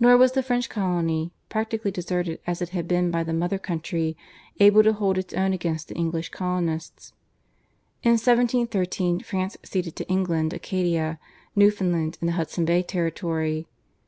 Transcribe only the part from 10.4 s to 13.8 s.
Acadia, Newfoundland, and the Hudson Bay territory.